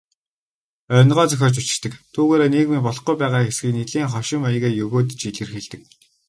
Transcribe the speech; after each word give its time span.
Онигоо 0.99 1.25
зохиож 1.29 1.53
бичдэг, 1.57 1.93
түүгээрээ 2.13 2.49
нийгмийн 2.51 2.85
болохгүй 2.87 3.15
байгаа 3.19 3.41
хэсгийг 3.45 3.73
нэлээн 3.75 4.11
хошин 4.13 4.39
маягаар 4.43 4.75
егөөдөж 4.83 5.19
илэрхийлдэг. 5.29 5.81